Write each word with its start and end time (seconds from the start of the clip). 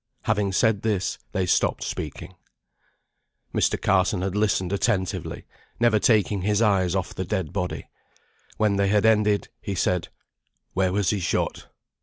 Having 0.23 0.53
said 0.53 0.81
this, 0.81 1.19
they 1.31 1.45
stopped 1.45 1.83
speaking. 1.83 2.33
Mr. 3.53 3.79
Carson 3.79 4.23
had 4.23 4.35
listened 4.35 4.73
attentively, 4.73 5.45
never 5.79 5.99
taking 5.99 6.41
his 6.41 6.59
eyes 6.59 6.95
off 6.95 7.13
the 7.13 7.23
dead 7.23 7.53
body. 7.53 7.85
When 8.57 8.77
they 8.77 8.87
had 8.87 9.05
ended, 9.05 9.49
he 9.61 9.75
said, 9.75 10.07
"Where 10.73 10.91
was 10.91 11.11
he 11.11 11.19
shot?" 11.19 11.67